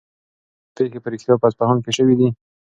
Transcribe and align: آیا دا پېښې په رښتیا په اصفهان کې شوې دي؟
آیا 0.03 0.75
دا 0.93 0.99
پېښې 1.03 1.03
په 1.03 1.09
رښتیا 1.13 1.33
په 1.41 1.47
اصفهان 1.49 1.77
کې 1.83 1.91
شوې 1.97 2.15
دي؟ 2.19 2.27